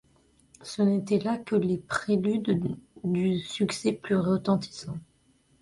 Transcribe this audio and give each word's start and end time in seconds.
Ce 0.63 0.81
n'étaient 0.81 1.19
là 1.19 1.37
que 1.37 1.55
les 1.55 1.77
préludes 1.77 2.75
de 3.03 3.37
succès 3.37 3.93
plus 3.93 4.15
retentissants. 4.17 4.97